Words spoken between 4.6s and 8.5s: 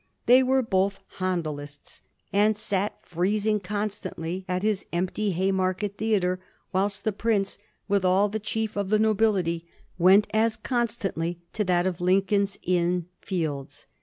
his empty Haymarket opera, whilst the prince, with all the